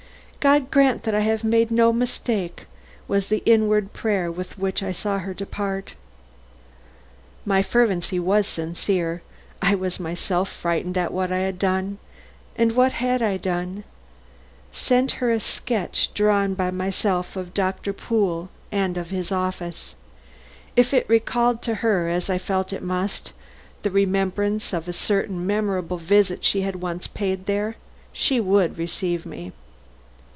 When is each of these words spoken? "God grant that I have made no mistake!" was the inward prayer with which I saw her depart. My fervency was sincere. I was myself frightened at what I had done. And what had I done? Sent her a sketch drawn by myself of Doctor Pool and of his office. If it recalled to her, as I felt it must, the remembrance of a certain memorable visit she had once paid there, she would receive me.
"God 0.41 0.71
grant 0.71 1.03
that 1.03 1.13
I 1.13 1.19
have 1.19 1.43
made 1.43 1.69
no 1.69 1.93
mistake!" 1.93 2.65
was 3.07 3.27
the 3.27 3.43
inward 3.45 3.93
prayer 3.93 4.31
with 4.31 4.57
which 4.57 4.81
I 4.81 4.91
saw 4.91 5.19
her 5.19 5.35
depart. 5.35 5.93
My 7.45 7.61
fervency 7.61 8.19
was 8.19 8.47
sincere. 8.47 9.21
I 9.61 9.75
was 9.75 9.99
myself 9.99 10.49
frightened 10.51 10.97
at 10.97 11.13
what 11.13 11.31
I 11.31 11.37
had 11.41 11.59
done. 11.59 11.99
And 12.55 12.71
what 12.71 12.93
had 12.93 13.21
I 13.21 13.37
done? 13.37 13.83
Sent 14.71 15.11
her 15.11 15.31
a 15.31 15.39
sketch 15.39 16.11
drawn 16.15 16.55
by 16.55 16.71
myself 16.71 17.35
of 17.35 17.53
Doctor 17.53 17.93
Pool 17.93 18.49
and 18.71 18.97
of 18.97 19.11
his 19.11 19.31
office. 19.31 19.95
If 20.75 20.91
it 20.91 21.07
recalled 21.07 21.61
to 21.61 21.75
her, 21.85 22.09
as 22.09 22.31
I 22.31 22.39
felt 22.39 22.73
it 22.73 22.81
must, 22.81 23.31
the 23.83 23.91
remembrance 23.91 24.73
of 24.73 24.87
a 24.87 24.93
certain 24.93 25.45
memorable 25.45 25.97
visit 25.97 26.43
she 26.43 26.61
had 26.61 26.77
once 26.77 27.05
paid 27.05 27.45
there, 27.45 27.75
she 28.11 28.39
would 28.41 28.79
receive 28.79 29.23
me. 29.23 29.51